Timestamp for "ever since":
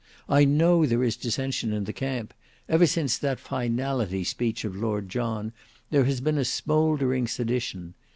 2.67-3.19